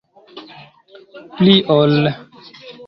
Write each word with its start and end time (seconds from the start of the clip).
Pli 1.37 1.55
ol. 1.79 1.95